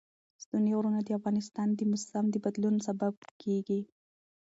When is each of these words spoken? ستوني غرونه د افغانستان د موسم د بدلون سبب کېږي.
ستوني 0.43 0.71
غرونه 0.77 0.99
د 1.03 1.09
افغانستان 1.19 1.67
د 1.73 1.79
موسم 1.91 2.25
د 2.29 2.35
بدلون 2.45 2.75
سبب 2.87 3.13
کېږي. 3.41 3.81